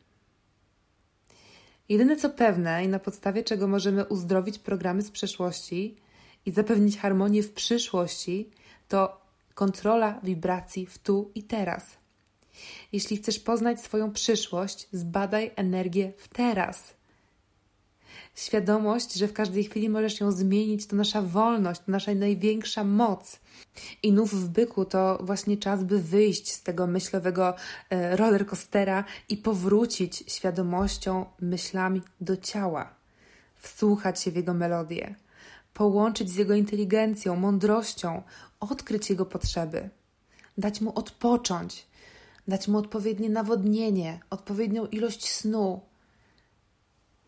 Jedyne 1.88 2.16
co 2.16 2.30
pewne 2.30 2.84
i 2.84 2.88
na 2.88 2.98
podstawie 2.98 3.44
czego 3.44 3.68
możemy 3.68 4.04
uzdrowić 4.04 4.58
programy 4.58 5.02
z 5.02 5.10
przeszłości 5.10 5.96
i 6.46 6.52
zapewnić 6.52 6.98
harmonię 6.98 7.42
w 7.42 7.52
przyszłości, 7.52 8.50
to 8.88 9.25
kontrola 9.56 10.20
wibracji 10.22 10.86
w 10.86 10.98
tu 10.98 11.30
i 11.34 11.42
teraz. 11.42 11.96
Jeśli 12.92 13.16
chcesz 13.16 13.38
poznać 13.38 13.80
swoją 13.80 14.12
przyszłość, 14.12 14.88
zbadaj 14.92 15.50
energię 15.56 16.12
w 16.16 16.28
teraz. 16.28 16.94
Świadomość, 18.34 19.14
że 19.14 19.28
w 19.28 19.32
każdej 19.32 19.64
chwili 19.64 19.88
możesz 19.88 20.20
ją 20.20 20.32
zmienić, 20.32 20.86
to 20.86 20.96
nasza 20.96 21.22
wolność, 21.22 21.80
to 21.80 21.92
nasza 21.92 22.14
największa 22.14 22.84
moc. 22.84 23.40
I 24.02 24.12
nów 24.12 24.34
w 24.34 24.48
byku 24.48 24.84
to 24.84 25.18
właśnie 25.22 25.56
czas, 25.56 25.84
by 25.84 26.02
wyjść 26.02 26.52
z 26.52 26.62
tego 26.62 26.86
myślowego 26.86 27.54
e, 27.90 28.16
rollercoastera 28.16 29.04
i 29.28 29.36
powrócić 29.36 30.24
świadomością, 30.26 31.26
myślami 31.40 32.02
do 32.20 32.36
ciała, 32.36 32.94
wsłuchać 33.56 34.22
się 34.22 34.30
w 34.30 34.36
jego 34.36 34.54
melodię, 34.54 35.14
połączyć 35.74 36.30
z 36.30 36.36
jego 36.36 36.54
inteligencją, 36.54 37.36
mądrością, 37.36 38.22
odkryć 38.60 39.10
jego 39.10 39.26
potrzeby, 39.26 39.90
dać 40.58 40.80
mu 40.80 40.98
odpocząć, 40.98 41.86
dać 42.48 42.68
mu 42.68 42.78
odpowiednie 42.78 43.30
nawodnienie, 43.30 44.20
odpowiednią 44.30 44.86
ilość 44.86 45.28
snu, 45.28 45.80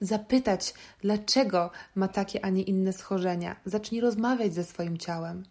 zapytać, 0.00 0.74
dlaczego 1.00 1.70
ma 1.94 2.08
takie, 2.08 2.44
a 2.44 2.48
nie 2.50 2.62
inne 2.62 2.92
schorzenia. 2.92 3.56
Zacznij 3.64 4.00
rozmawiać 4.00 4.54
ze 4.54 4.64
swoim 4.64 4.98
ciałem. 4.98 5.44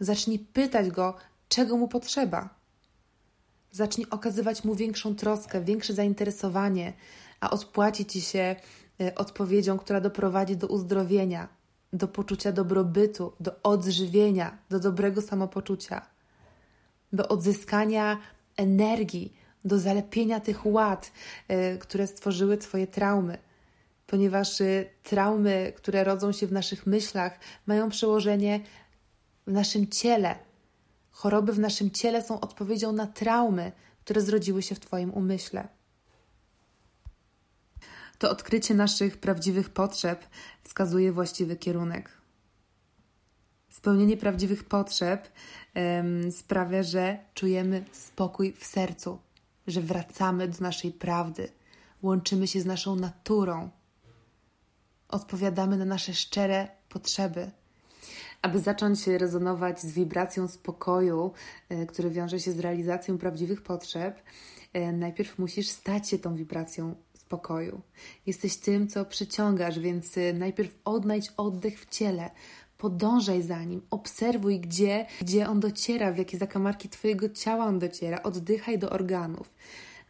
Zacznij 0.00 0.38
pytać 0.38 0.90
go, 0.90 1.16
czego 1.48 1.76
mu 1.76 1.88
potrzeba. 1.88 2.48
Zacznij 3.72 4.06
okazywać 4.10 4.64
mu 4.64 4.74
większą 4.74 5.14
troskę, 5.16 5.64
większe 5.64 5.94
zainteresowanie, 5.94 6.92
a 7.40 7.50
odpłaci 7.50 8.06
ci 8.06 8.20
się 8.20 8.56
e, 9.00 9.14
odpowiedzią, 9.14 9.78
która 9.78 10.00
doprowadzi 10.00 10.56
do 10.56 10.66
uzdrowienia, 10.66 11.48
do 11.92 12.08
poczucia 12.08 12.52
dobrobytu, 12.52 13.32
do 13.40 13.62
odżywienia, 13.62 14.58
do 14.70 14.80
dobrego 14.80 15.22
samopoczucia, 15.22 16.06
do 17.12 17.28
odzyskania 17.28 18.18
energii, 18.56 19.32
do 19.64 19.78
zalepienia 19.78 20.40
tych 20.40 20.66
ład, 20.66 21.12
e, 21.48 21.78
które 21.78 22.06
stworzyły 22.06 22.58
Twoje 22.58 22.86
traumy 22.86 23.38
ponieważ 24.10 24.60
y, 24.60 24.90
traumy, 25.02 25.72
które 25.76 26.04
rodzą 26.04 26.32
się 26.32 26.46
w 26.46 26.52
naszych 26.52 26.86
myślach, 26.86 27.38
mają 27.66 27.88
przełożenie 27.88 28.60
w 29.46 29.52
naszym 29.52 29.88
ciele. 29.88 30.34
Choroby 31.10 31.52
w 31.52 31.58
naszym 31.58 31.90
ciele 31.90 32.22
są 32.22 32.40
odpowiedzią 32.40 32.92
na 32.92 33.06
traumy, 33.06 33.72
które 34.04 34.20
zrodziły 34.20 34.62
się 34.62 34.74
w 34.74 34.80
Twoim 34.80 35.10
umyśle. 35.10 35.68
To 38.20 38.30
odkrycie 38.30 38.74
naszych 38.74 39.16
prawdziwych 39.16 39.70
potrzeb 39.70 40.24
wskazuje 40.62 41.12
właściwy 41.12 41.56
kierunek. 41.56 42.10
Spełnienie 43.70 44.16
prawdziwych 44.16 44.64
potrzeb 44.64 45.28
um, 45.74 46.32
sprawia, 46.32 46.82
że 46.82 47.18
czujemy 47.34 47.84
spokój 47.92 48.52
w 48.52 48.64
sercu, 48.64 49.18
że 49.66 49.80
wracamy 49.80 50.48
do 50.48 50.58
naszej 50.60 50.92
prawdy, 50.92 51.48
łączymy 52.02 52.46
się 52.46 52.60
z 52.60 52.66
naszą 52.66 52.96
naturą, 52.96 53.70
odpowiadamy 55.08 55.76
na 55.76 55.84
nasze 55.84 56.14
szczere 56.14 56.68
potrzeby. 56.88 57.50
Aby 58.42 58.58
zacząć 58.58 59.06
rezonować 59.06 59.80
z 59.80 59.92
wibracją 59.92 60.48
spokoju, 60.48 61.32
e, 61.68 61.86
który 61.86 62.10
wiąże 62.10 62.40
się 62.40 62.52
z 62.52 62.58
realizacją 62.58 63.18
prawdziwych 63.18 63.62
potrzeb, 63.62 64.22
e, 64.72 64.92
najpierw 64.92 65.38
musisz 65.38 65.68
stać 65.68 66.08
się 66.08 66.18
tą 66.18 66.34
wibracją 66.34 66.94
spokoju. 67.30 67.80
Jesteś 68.26 68.56
tym, 68.56 68.88
co 68.88 69.04
przyciągasz, 69.04 69.78
więc 69.78 70.18
e, 70.18 70.32
najpierw 70.32 70.74
odnajdź 70.84 71.32
oddech 71.36 71.80
w 71.80 71.88
ciele, 71.88 72.30
podążaj 72.78 73.42
za 73.42 73.64
nim, 73.64 73.82
obserwuj, 73.90 74.60
gdzie, 74.60 75.06
gdzie 75.20 75.48
on 75.48 75.60
dociera, 75.60 76.12
w 76.12 76.18
jakie 76.18 76.38
zakamarki 76.38 76.88
Twojego 76.88 77.28
ciała 77.28 77.64
on 77.64 77.78
dociera, 77.78 78.22
oddychaj 78.22 78.78
do 78.78 78.90
organów. 78.90 79.54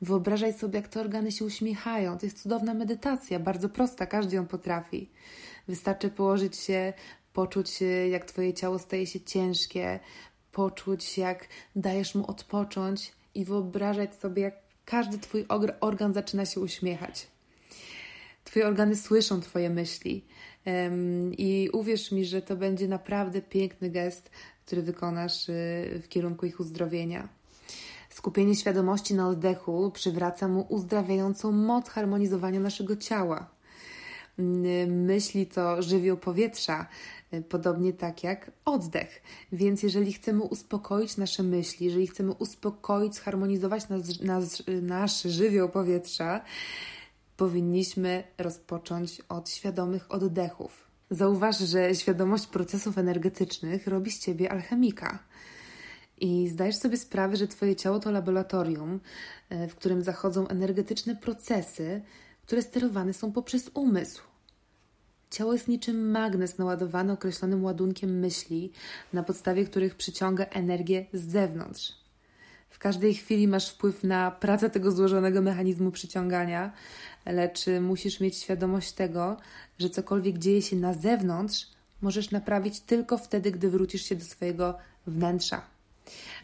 Wyobrażaj 0.02 0.52
sobie, 0.52 0.78
jak 0.80 0.88
te 0.88 1.00
organy 1.00 1.32
się 1.32 1.44
uśmiechają. 1.44 2.18
To 2.18 2.26
jest 2.26 2.42
cudowna 2.42 2.74
medytacja, 2.74 3.40
bardzo 3.40 3.68
prosta, 3.68 4.06
każdy 4.06 4.36
ją 4.36 4.46
potrafi. 4.46 5.10
Wystarczy 5.68 6.10
położyć 6.10 6.56
się, 6.56 6.92
poczuć, 7.32 7.82
jak 8.10 8.24
Twoje 8.24 8.54
ciało 8.54 8.78
staje 8.78 9.06
się 9.06 9.20
ciężkie, 9.20 10.00
poczuć, 10.52 11.18
jak 11.18 11.48
dajesz 11.76 12.14
mu 12.14 12.30
odpocząć 12.30 13.12
i 13.34 13.44
wyobrażać 13.44 14.14
sobie, 14.14 14.42
jak 14.42 14.69
każdy 14.90 15.18
Twój 15.18 15.46
organ 15.80 16.14
zaczyna 16.14 16.46
się 16.46 16.60
uśmiechać. 16.60 17.26
Twoje 18.44 18.66
organy 18.66 18.96
słyszą 18.96 19.40
Twoje 19.40 19.70
myśli. 19.70 20.24
I 21.38 21.70
uwierz 21.72 22.12
mi, 22.12 22.24
że 22.24 22.42
to 22.42 22.56
będzie 22.56 22.88
naprawdę 22.88 23.42
piękny 23.42 23.90
gest, 23.90 24.30
który 24.66 24.82
wykonasz 24.82 25.48
y, 25.48 25.52
w 26.02 26.08
kierunku 26.08 26.46
ich 26.46 26.60
uzdrowienia. 26.60 27.28
Skupienie 28.10 28.54
świadomości 28.56 29.14
na 29.14 29.28
oddechu 29.28 29.90
przywraca 29.90 30.48
mu 30.48 30.66
uzdrawiającą 30.68 31.52
moc 31.52 31.88
harmonizowania 31.88 32.60
naszego 32.60 32.96
ciała. 32.96 33.50
Myśli 34.86 35.46
to 35.46 35.82
żywioł 35.82 36.16
powietrza, 36.16 36.82
y, 36.82 37.19
podobnie 37.48 37.92
tak 37.92 38.24
jak 38.24 38.50
oddech. 38.64 39.22
Więc 39.52 39.82
jeżeli 39.82 40.12
chcemy 40.12 40.42
uspokoić 40.42 41.16
nasze 41.16 41.42
myśli, 41.42 41.86
jeżeli 41.86 42.06
chcemy 42.06 42.32
uspokoić, 42.32 43.14
zharmonizować 43.14 43.88
nas, 43.88 44.20
nas, 44.20 44.62
nasz 44.82 45.22
żywioł 45.22 45.68
powietrza, 45.68 46.44
powinniśmy 47.36 48.24
rozpocząć 48.38 49.22
od 49.28 49.50
świadomych 49.50 50.12
oddechów. 50.12 50.90
Zauważ, 51.10 51.58
że 51.58 51.94
świadomość 51.94 52.46
procesów 52.46 52.98
energetycznych 52.98 53.86
robi 53.86 54.10
z 54.10 54.18
ciebie 54.18 54.52
alchemika. 54.52 55.18
I 56.20 56.48
zdajesz 56.48 56.76
sobie 56.76 56.96
sprawę, 56.96 57.36
że 57.36 57.48
Twoje 57.48 57.76
ciało 57.76 57.98
to 58.00 58.10
laboratorium, 58.10 59.00
e, 59.48 59.68
w 59.68 59.74
którym 59.74 60.02
zachodzą 60.02 60.48
energetyczne 60.48 61.16
procesy, 61.16 62.02
które 62.42 62.62
sterowane 62.62 63.12
są 63.12 63.32
poprzez 63.32 63.70
umysł. 63.74 64.29
Ciało 65.30 65.52
jest 65.52 65.68
niczym 65.68 66.10
magnes 66.10 66.58
naładowany 66.58 67.12
określonym 67.12 67.64
ładunkiem 67.64 68.18
myśli, 68.18 68.72
na 69.12 69.22
podstawie 69.22 69.64
których 69.64 69.94
przyciąga 69.94 70.44
energię 70.44 71.06
z 71.12 71.30
zewnątrz. 71.30 71.92
W 72.70 72.78
każdej 72.78 73.14
chwili 73.14 73.48
masz 73.48 73.70
wpływ 73.70 74.04
na 74.04 74.30
pracę 74.30 74.70
tego 74.70 74.92
złożonego 74.92 75.42
mechanizmu 75.42 75.90
przyciągania, 75.90 76.72
lecz 77.26 77.64
musisz 77.80 78.20
mieć 78.20 78.36
świadomość 78.36 78.92
tego, 78.92 79.36
że 79.78 79.90
cokolwiek 79.90 80.38
dzieje 80.38 80.62
się 80.62 80.76
na 80.76 80.94
zewnątrz, 80.94 81.66
możesz 82.00 82.30
naprawić 82.30 82.80
tylko 82.80 83.18
wtedy, 83.18 83.50
gdy 83.50 83.70
wrócisz 83.70 84.02
się 84.02 84.16
do 84.16 84.24
swojego 84.24 84.78
wnętrza. 85.06 85.62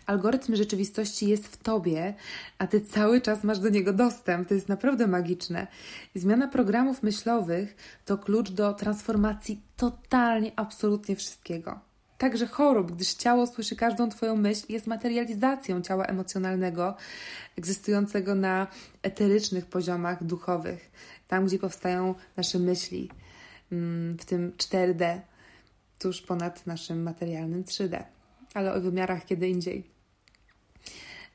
Algorytm 0.06 0.56
rzeczywistości 0.56 1.28
jest 1.28 1.46
w 1.46 1.56
tobie, 1.56 2.14
a 2.58 2.66
ty 2.66 2.80
cały 2.80 3.20
czas 3.20 3.44
masz 3.44 3.58
do 3.58 3.68
niego 3.68 3.92
dostęp. 3.92 4.49
To 4.49 4.54
jest 4.54 4.68
naprawdę 4.68 5.06
magiczne. 5.06 5.66
zmiana 6.14 6.49
programów 6.49 7.02
myślowych 7.02 7.76
to 8.04 8.18
klucz 8.18 8.50
do 8.50 8.75
transformacji 8.75 9.61
totalnie, 9.76 10.52
absolutnie 10.56 11.16
wszystkiego. 11.16 11.80
Także 12.18 12.46
chorób, 12.46 12.92
gdyż 12.92 13.14
ciało 13.14 13.46
słyszy 13.46 13.76
każdą 13.76 14.08
Twoją 14.08 14.37
myśl 14.37 14.64
i 14.68 14.73
jest 14.73 14.87
materializacją 14.87 15.82
ciała 15.82 16.04
emocjonalnego, 16.04 16.96
egzystującego 17.58 18.35
na 18.35 18.66
eterycznych 19.02 19.66
poziomach 19.66 20.25
duchowych, 20.25 20.90
tam 21.28 21.46
gdzie 21.46 21.58
powstają 21.58 22.14
nasze 22.37 22.58
myśli, 22.58 23.11
mm, 23.73 24.18
w 24.18 24.25
tym 24.25 24.52
4D, 24.56 25.20
tuż 25.99 26.23
ponad 26.23 26.66
naszym 26.66 27.02
materialnym 27.02 27.64
3D, 27.64 28.04
ale 28.56 28.75
o 28.75 28.80
wymiarach 28.80 29.25
kiedy 29.25 29.48
indziej. 29.48 29.84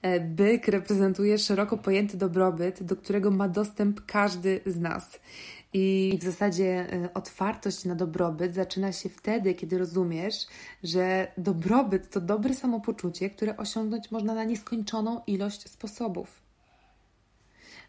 E, 0.02 0.20
byk 0.20 0.68
reprezentuje 0.68 1.38
szeroko 1.38 1.78
pojęty 1.78 2.18
dobrobyt, 2.18 2.84
do 2.84 2.96
którego 2.96 3.32
ma 3.32 3.48
dostęp 3.48 4.06
każdy 4.06 4.62
z 4.66 4.80
nas. 4.80 5.20
I 5.74 6.18
w 6.22 6.24
zasadzie 6.24 6.94
e, 6.94 7.14
otwartość 7.14 7.86
na 7.86 7.96
dobrobyt 7.96 8.56
zaczyna 8.56 8.92
się 8.92 9.10
wtedy, 9.10 9.54
kiedy 9.54 9.78
rozumiesz, 9.78 10.48
że 10.84 11.32
dobrobyt 11.38 12.10
to 12.10 12.22
dobre 12.22 12.54
samopoczucie, 12.54 13.30
które 13.30 13.58
osiągnąć 13.58 14.12
można 14.12 14.34
na 14.34 14.44
nieskończoną 14.44 15.22
ilość 15.28 15.70
sposobów. 15.70 16.42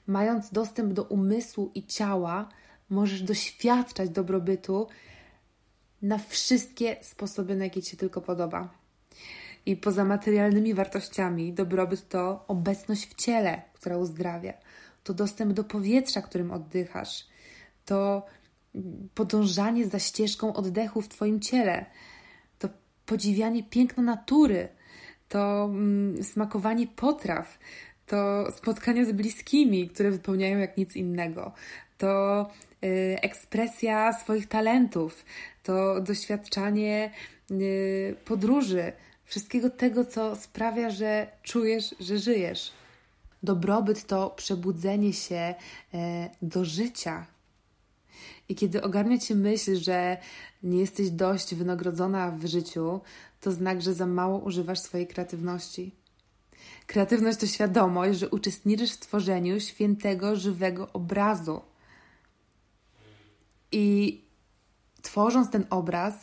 Mając 0.06 0.50
dostęp 0.50 0.92
do 0.92 1.02
umysłu 1.02 1.70
i 1.74 1.86
ciała, 1.86 2.48
możesz 2.90 3.22
doświadczać 3.22 4.10
dobrobytu 4.10 4.86
na 6.02 6.18
wszystkie 6.18 6.96
sposoby, 7.02 7.56
na 7.56 7.64
jakie 7.64 7.82
Ci 7.82 7.90
się 7.90 7.96
tylko 7.96 8.20
podoba. 8.20 8.81
I 9.66 9.76
poza 9.76 10.04
materialnymi 10.04 10.74
wartościami, 10.74 11.52
dobrobyt 11.52 12.08
to 12.08 12.44
obecność 12.48 13.06
w 13.06 13.14
ciele, 13.14 13.62
która 13.72 13.96
uzdrawia, 13.96 14.52
to 15.04 15.14
dostęp 15.14 15.52
do 15.52 15.64
powietrza, 15.64 16.22
którym 16.22 16.50
oddychasz, 16.50 17.26
to 17.84 18.26
podążanie 19.14 19.86
za 19.86 19.98
ścieżką 19.98 20.54
oddechu 20.54 21.02
w 21.02 21.08
Twoim 21.08 21.40
ciele, 21.40 21.86
to 22.58 22.68
podziwianie 23.06 23.62
piękna 23.62 24.02
natury, 24.02 24.68
to 25.28 25.64
mm, 25.64 26.22
smakowanie 26.22 26.86
potraw, 26.86 27.58
to 28.06 28.46
spotkania 28.52 29.04
z 29.04 29.12
bliskimi, 29.12 29.88
które 29.88 30.10
wypełniają 30.10 30.58
jak 30.58 30.76
nic 30.76 30.96
innego, 30.96 31.52
to 31.98 32.50
ekspresja 33.22 34.12
swoich 34.12 34.48
talentów, 34.48 35.24
to 35.62 36.00
doświadczanie 36.00 37.10
y, 37.50 38.16
podróży, 38.24 38.92
wszystkiego 39.24 39.70
tego, 39.70 40.04
co 40.04 40.36
sprawia, 40.36 40.90
że 40.90 41.26
czujesz, 41.42 41.94
że 42.00 42.18
żyjesz. 42.18 42.72
Dobrobyt 43.42 44.06
to 44.06 44.30
przebudzenie 44.30 45.12
się 45.12 45.54
y, 45.94 45.98
do 46.42 46.64
życia, 46.64 47.26
i 48.48 48.54
kiedy 48.54 48.82
ogarnia 48.82 49.18
cię 49.18 49.34
myśl, 49.34 49.76
że 49.76 50.16
nie 50.62 50.78
jesteś 50.78 51.10
dość 51.10 51.54
wynagrodzona 51.54 52.30
w 52.30 52.46
życiu, 52.46 53.00
to 53.40 53.52
znak, 53.52 53.82
że 53.82 53.94
za 53.94 54.06
mało 54.06 54.38
używasz 54.38 54.80
swojej 54.80 55.06
kreatywności. 55.06 55.94
Kreatywność 56.86 57.38
to 57.38 57.46
świadomość, 57.46 58.18
że 58.18 58.28
uczestniczysz 58.28 58.92
w 58.92 58.98
tworzeniu 58.98 59.60
świętego, 59.60 60.36
żywego 60.36 60.92
obrazu. 60.92 61.60
I 63.72 64.20
tworząc 65.02 65.50
ten 65.50 65.66
obraz, 65.70 66.14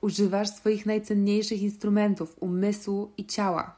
używasz 0.00 0.48
swoich 0.48 0.86
najcenniejszych 0.86 1.62
instrumentów 1.62 2.36
umysłu 2.40 3.12
i 3.16 3.26
ciała. 3.26 3.76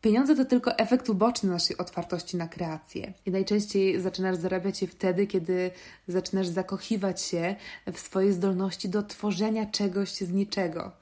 Pieniądze 0.00 0.36
to 0.36 0.44
tylko 0.44 0.78
efekt 0.78 1.08
uboczny 1.08 1.50
naszej 1.50 1.76
otwartości 1.76 2.36
na 2.36 2.48
kreację. 2.48 3.12
I 3.26 3.30
najczęściej 3.30 4.00
zaczynasz 4.00 4.36
zarabiać 4.36 4.82
je 4.82 4.88
wtedy, 4.88 5.26
kiedy 5.26 5.70
zaczynasz 6.08 6.46
zakochiwać 6.46 7.22
się 7.22 7.56
w 7.92 7.98
swojej 7.98 8.32
zdolności 8.32 8.88
do 8.88 9.02
tworzenia 9.02 9.66
czegoś 9.66 10.12
z 10.12 10.32
niczego. 10.32 10.92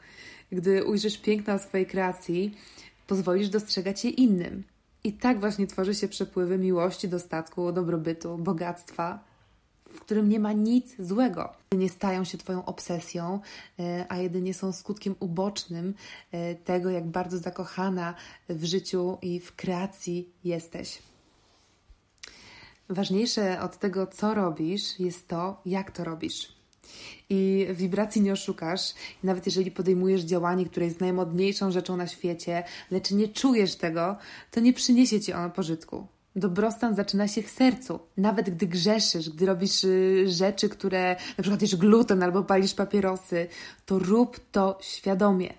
Gdy 0.53 0.85
ujrzysz 0.85 1.19
piękno 1.19 1.59
swojej 1.59 1.87
kreacji, 1.87 2.55
pozwolisz 3.07 3.49
dostrzegać 3.49 4.05
je 4.05 4.11
innym. 4.11 4.65
I 5.05 5.13
tak 5.13 5.41
właśnie 5.41 5.67
tworzy 5.67 5.95
się 5.95 6.09
przepływy 6.09 6.59
miłości, 6.59 7.09
dostatku, 7.09 7.73
dobrobytu, 7.73 8.39
bogactwa, 8.39 9.28
w 9.94 10.01
którym 10.01 10.29
nie 10.29 10.40
ma 10.40 10.53
nic 10.53 10.94
złego. 10.98 11.53
Nie 11.72 11.88
stają 11.88 12.24
się 12.24 12.38
Twoją 12.38 12.64
obsesją, 12.64 13.40
e, 13.79 14.07
a 14.09 14.16
jedynie 14.16 14.55
są 14.55 14.72
skutkiem 14.72 15.14
ubocznym 15.20 15.94
e, 16.33 16.55
tego, 16.55 16.90
jak 16.90 17.07
bardzo 17.07 17.38
zakochana 17.38 18.14
w 18.48 18.64
życiu 18.64 19.18
i 19.22 19.40
w 19.40 19.57
kreacji 19.57 20.29
jesteś. 20.44 20.98
Ważniejsze 22.88 23.61
od 23.61 23.79
tego, 23.79 24.07
co 24.07 24.35
robisz, 24.35 25.01
jest 25.01 25.29
to, 25.29 25.61
jak 25.66 25.90
to 25.90 26.05
robisz. 26.05 26.59
I 27.31 27.66
wibracji 27.70 28.22
nie 28.22 28.33
oszukasz, 28.33 28.94
nawet 29.22 29.46
jeżeli 29.46 29.70
podejmujesz 29.70 30.22
działanie, 30.22 30.66
które 30.66 30.87
jest 30.87 31.01
najmodniejszą 31.01 31.70
rzeczą 31.70 31.96
na 31.96 32.07
świecie, 32.07 32.64
lecz 32.90 33.11
nie 33.11 33.29
czujesz 33.29 33.77
tego, 33.77 34.16
to 34.51 34.61
nie 34.61 34.72
przyniesie 34.72 35.20
ci 35.20 35.33
ono 35.33 35.51
pożytku. 35.51 36.07
Dobrostan 36.37 36.95
zaczyna 36.95 37.29
się 37.29 37.43
w 37.43 37.51
sercu. 37.51 38.01
Nawet 38.17 38.51
gdy 38.51 38.67
grzeszysz, 38.67 39.31
gdy 39.31 39.47
robisz 39.47 39.85
y, 39.85 40.25
rzeczy, 40.29 40.69
które 40.69 41.17
na 41.38 41.43
przykład 41.43 41.62
jesz 41.62 41.77
gluten 41.77 42.23
albo 42.23 42.43
palisz 42.45 42.75
papierosy, 42.75 43.47
to 43.87 43.99
rób 43.99 44.41
to 44.53 44.79
świadomie. 44.81 45.55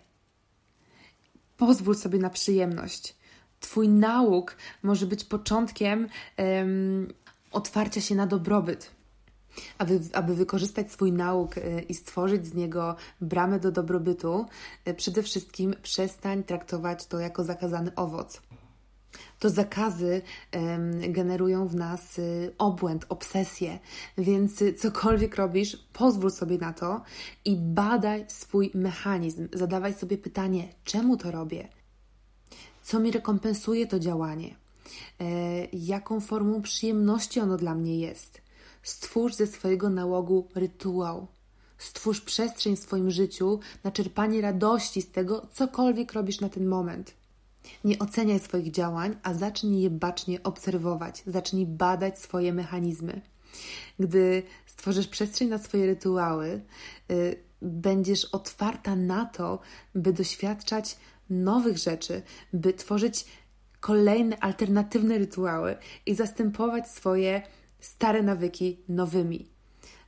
Pozwól 1.57 1.95
sobie 1.95 2.19
na 2.19 2.29
przyjemność. 2.29 3.15
Twój 3.59 3.89
nauk 3.89 4.55
może 4.83 5.05
być 5.05 5.23
początkiem 5.23 6.07
um, 6.37 7.07
otwarcia 7.51 8.01
się 8.01 8.15
na 8.15 8.27
dobrobyt. 8.27 8.91
Aby, 9.77 9.99
aby 10.13 10.35
wykorzystać 10.35 10.91
swój 10.91 11.11
nauk 11.11 11.57
y, 11.57 11.85
i 11.89 11.93
stworzyć 11.93 12.47
z 12.47 12.53
niego 12.53 12.95
bramę 13.21 13.59
do 13.59 13.71
dobrobytu, 13.71 14.45
y, 14.87 14.93
przede 14.93 15.23
wszystkim 15.23 15.75
przestań 15.81 16.43
traktować 16.43 17.05
to 17.05 17.19
jako 17.19 17.43
zakazany 17.43 17.95
owoc 17.95 18.41
to 19.39 19.49
zakazy 19.49 20.21
generują 21.09 21.67
w 21.67 21.75
nas 21.75 22.19
y, 22.19 22.53
obłęd, 22.57 23.05
obsesję. 23.09 23.79
Więc 24.17 24.61
y, 24.61 24.73
cokolwiek 24.73 25.35
robisz, 25.35 25.87
pozwól 25.93 26.31
sobie 26.31 26.57
na 26.57 26.73
to 26.73 27.01
i 27.45 27.55
badaj 27.55 28.25
swój 28.27 28.71
mechanizm. 28.73 29.47
Zadawaj 29.53 29.93
sobie 29.93 30.17
pytanie, 30.17 30.73
czemu 30.83 31.17
to 31.17 31.31
robię? 31.31 31.69
Co 32.83 32.99
mi 32.99 33.11
rekompensuje 33.11 33.87
to 33.87 33.99
działanie? 33.99 34.55
E, 35.19 35.65
jaką 35.73 36.19
formą 36.19 36.61
przyjemności 36.61 37.39
ono 37.39 37.57
dla 37.57 37.75
mnie 37.75 37.99
jest? 37.99 38.41
Stwórz 38.83 39.35
ze 39.35 39.47
swojego 39.47 39.89
nałogu 39.89 40.47
rytuał. 40.55 41.27
Stwórz 41.77 42.21
przestrzeń 42.21 42.75
w 42.75 42.79
swoim 42.79 43.11
życiu 43.11 43.59
na 43.83 43.91
czerpanie 43.91 44.41
radości 44.41 45.01
z 45.01 45.11
tego, 45.11 45.47
cokolwiek 45.53 46.13
robisz 46.13 46.39
na 46.39 46.49
ten 46.49 46.67
moment. 46.67 47.13
Nie 47.83 47.99
oceniaj 47.99 48.39
swoich 48.39 48.71
działań, 48.71 49.15
a 49.23 49.33
zacznij 49.33 49.81
je 49.81 49.89
bacznie 49.89 50.43
obserwować, 50.43 51.23
zacznij 51.27 51.65
badać 51.65 52.19
swoje 52.19 52.53
mechanizmy. 52.53 53.21
Gdy 53.99 54.43
stworzysz 54.65 55.07
przestrzeń 55.07 55.47
na 55.47 55.57
swoje 55.57 55.85
rytuały, 55.85 56.61
y, 57.11 57.43
będziesz 57.61 58.25
otwarta 58.25 58.95
na 58.95 59.25
to, 59.25 59.59
by 59.95 60.13
doświadczać 60.13 60.97
nowych 61.29 61.77
rzeczy, 61.77 62.21
by 62.53 62.73
tworzyć 62.73 63.25
kolejne 63.79 64.39
alternatywne 64.39 65.17
rytuały 65.17 65.77
i 66.05 66.15
zastępować 66.15 66.91
swoje 66.91 67.41
stare 67.79 68.23
nawyki 68.23 68.79
nowymi. 68.89 69.49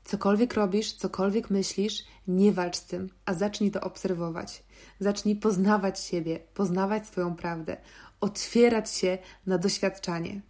Cokolwiek 0.04 0.54
robisz, 0.54 0.94
cokolwiek 0.94 1.50
myślisz, 1.50 2.04
nie 2.28 2.52
walcz 2.52 2.76
z 2.76 2.86
tym, 2.86 3.10
a 3.26 3.34
zacznij 3.34 3.72
to 3.72 3.82
obserwować. 3.82 4.64
Zacznij 5.00 5.36
poznawać 5.36 6.00
siebie, 6.00 6.40
poznawać 6.54 7.08
swoją 7.08 7.36
prawdę, 7.36 7.78
otwierać 8.22 8.92
się 8.92 9.18
na 9.46 9.58
doświadczanie. 9.58 10.42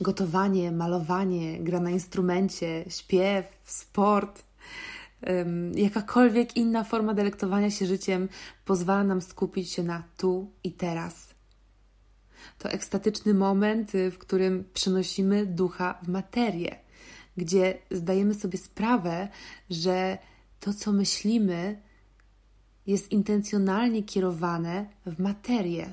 Gotowanie, 0.00 0.72
malowanie, 0.72 1.60
gra 1.60 1.80
na 1.80 1.90
instrumencie, 1.90 2.84
śpiew, 2.88 3.46
sport, 3.64 4.44
jakakolwiek 5.74 6.56
inna 6.56 6.84
forma 6.84 7.14
delektowania 7.14 7.70
się 7.70 7.86
życiem 7.86 8.28
pozwala 8.64 9.04
nam 9.04 9.20
skupić 9.22 9.70
się 9.70 9.82
na 9.82 10.02
tu 10.16 10.50
i 10.64 10.72
teraz. 10.72 11.34
To 12.58 12.70
ekstatyczny 12.70 13.34
moment, 13.34 13.94
y, 13.94 14.10
w 14.10 14.18
którym 14.18 14.64
przenosimy 14.74 15.46
ducha 15.46 15.98
w 16.02 16.08
materię, 16.08 16.78
gdzie 17.36 17.78
zdajemy 17.90 18.34
sobie 18.34 18.58
sprawę, 18.58 19.28
że 19.70 20.18
to, 20.60 20.74
co 20.74 20.92
myślimy, 20.92 21.82
jest 22.86 23.12
intencjonalnie 23.12 24.02
kierowane 24.02 24.86
w 25.06 25.18
materię. 25.18 25.92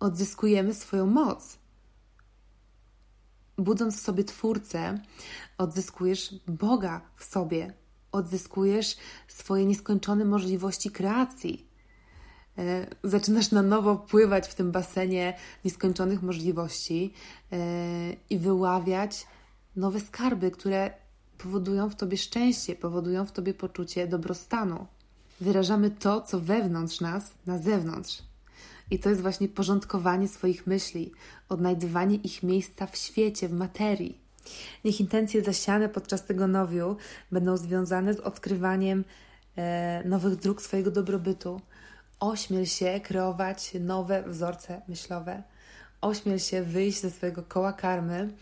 Odzyskujemy 0.00 0.74
swoją 0.74 1.06
moc. 1.06 1.58
Budząc 3.58 3.96
w 3.96 4.00
sobie 4.00 4.24
Twórcę, 4.24 5.00
odzyskujesz 5.58 6.34
Boga 6.48 7.00
w 7.16 7.24
sobie, 7.24 7.74
odzyskujesz 8.12 8.96
swoje 9.28 9.66
nieskończone 9.66 10.24
możliwości 10.24 10.90
kreacji. 10.90 11.68
E, 12.58 12.86
zaczynasz 13.04 13.50
na 13.50 13.62
nowo 13.62 13.96
pływać 13.96 14.48
w 14.48 14.54
tym 14.54 14.72
basenie 14.72 15.36
nieskończonych 15.64 16.22
możliwości 16.22 17.12
e, 17.52 17.58
i 18.30 18.38
wyławiać 18.38 19.26
nowe 19.76 20.00
skarby, 20.00 20.50
które 20.50 20.90
powodują 21.38 21.90
w 21.90 21.96
tobie 21.96 22.16
szczęście, 22.16 22.76
powodują 22.76 23.26
w 23.26 23.32
tobie 23.32 23.54
poczucie 23.54 24.06
dobrostanu. 24.06 24.86
Wyrażamy 25.42 25.90
to, 25.90 26.20
co 26.20 26.40
wewnątrz 26.40 27.00
nas, 27.00 27.34
na 27.46 27.58
zewnątrz. 27.58 28.22
I 28.90 28.98
to 28.98 29.08
jest 29.08 29.22
właśnie 29.22 29.48
porządkowanie 29.48 30.28
swoich 30.28 30.66
myśli, 30.66 31.12
odnajdywanie 31.48 32.16
ich 32.16 32.42
miejsca 32.42 32.86
w 32.86 32.96
świecie, 32.96 33.48
w 33.48 33.52
materii. 33.52 34.18
Niech 34.84 35.00
intencje 35.00 35.42
zasiane 35.42 35.88
podczas 35.88 36.24
tego 36.24 36.46
nowiu 36.46 36.96
będą 37.32 37.56
związane 37.56 38.14
z 38.14 38.20
odkrywaniem 38.20 39.04
e, 39.56 40.02
nowych 40.04 40.36
dróg 40.36 40.62
swojego 40.62 40.90
dobrobytu. 40.90 41.60
Ośmiel 42.20 42.66
się 42.66 43.00
kreować 43.00 43.72
nowe 43.80 44.22
wzorce 44.22 44.82
myślowe. 44.88 45.42
Ośmiel 46.00 46.38
się 46.38 46.62
wyjść 46.62 47.00
ze 47.00 47.10
swojego 47.10 47.42
koła 47.42 47.72
karmy 47.72 48.32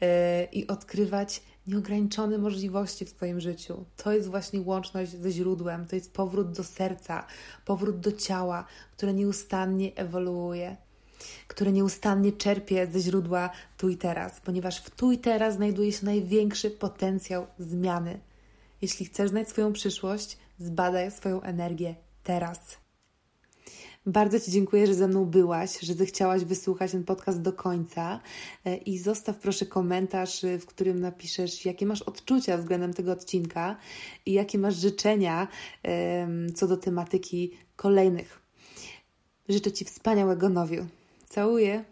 e, 0.00 0.44
i 0.44 0.66
odkrywać 0.66 1.42
nieograniczone 1.68 2.38
możliwości 2.38 3.04
w 3.04 3.12
Twoim 3.12 3.40
życiu. 3.40 3.84
To 3.96 4.12
jest 4.12 4.28
właśnie 4.28 4.60
łączność 4.60 5.10
ze 5.10 5.30
źródłem, 5.30 5.86
to 5.86 5.96
jest 5.96 6.12
powrót 6.12 6.52
do 6.52 6.64
serca, 6.64 7.26
powrót 7.64 8.00
do 8.00 8.12
ciała, 8.12 8.64
które 8.96 9.14
nieustannie 9.14 9.94
ewoluuje 9.96 10.76
które 11.48 11.72
nieustannie 11.72 12.32
czerpie 12.32 12.86
ze 12.86 13.00
źródła 13.00 13.50
tu 13.76 13.88
i 13.88 13.96
teraz, 13.96 14.40
ponieważ 14.40 14.80
w 14.80 14.90
tu 14.90 15.12
i 15.12 15.18
teraz 15.18 15.54
znajduje 15.54 15.92
się 15.92 16.06
największy 16.06 16.70
potencjał 16.70 17.46
zmiany. 17.58 18.20
Jeśli 18.82 19.06
chcesz 19.06 19.30
znać 19.30 19.48
swoją 19.48 19.72
przyszłość, 19.72 20.38
zbadaj 20.58 21.10
swoją 21.10 21.42
energię 21.42 21.94
teraz. 22.22 22.87
Bardzo 24.08 24.40
Ci 24.40 24.50
dziękuję, 24.50 24.86
że 24.86 24.94
ze 24.94 25.08
mną 25.08 25.24
byłaś, 25.24 25.80
że 25.80 25.94
zechciałaś 25.94 26.44
wysłuchać 26.44 26.92
ten 26.92 27.04
podcast 27.04 27.42
do 27.42 27.52
końca 27.52 28.20
e, 28.64 28.76
i 28.76 28.98
zostaw 28.98 29.36
proszę 29.36 29.66
komentarz, 29.66 30.44
w 30.60 30.66
którym 30.66 31.00
napiszesz, 31.00 31.64
jakie 31.64 31.86
masz 31.86 32.02
odczucia 32.02 32.58
względem 32.58 32.94
tego 32.94 33.12
odcinka 33.12 33.76
i 34.26 34.32
jakie 34.32 34.58
masz 34.58 34.76
życzenia 34.76 35.48
co 36.54 36.66
do 36.66 36.76
tematyki 36.76 37.58
kolejnych. 37.76 38.40
Życzę 39.48 39.72
Ci 39.72 39.84
wspaniałego 39.84 40.48
nowiu. 40.48 40.86
Całuję. 41.28 41.84